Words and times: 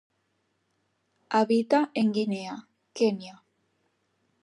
Habita 1.29 1.91
en 1.93 2.11
Guinea, 2.11 2.67
Kenia. 2.91 3.43